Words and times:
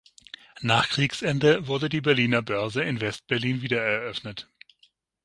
Nach 0.61 0.89
Kriegsende 0.89 1.67
wurde 1.67 1.87
die 1.87 2.01
Berliner 2.01 2.41
Börse 2.41 2.81
in 2.81 3.01
Westberlin 3.01 3.61
wiedereröffnet. 3.61 4.49